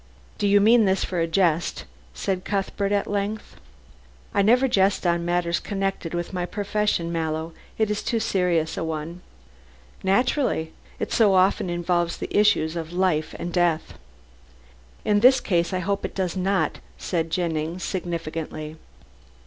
[0.39, 3.57] "Do you mean this for a jest?" said Cuthbert at length.
[4.33, 7.53] "I never jest on matters connected with my profession, Mallow.
[7.77, 9.21] It is too serious a one."
[10.03, 10.73] "Naturally.
[10.99, 13.93] It so often involves the issues of life and death."
[15.05, 18.77] "In this case I hope it does not," said Jennings, significantly.